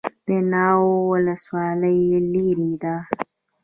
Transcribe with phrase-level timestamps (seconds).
[0.25, 1.99] د ناوه ولسوالۍ
[2.31, 2.95] لیرې ده